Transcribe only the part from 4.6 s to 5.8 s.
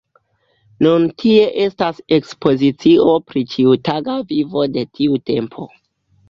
de tiu tempo.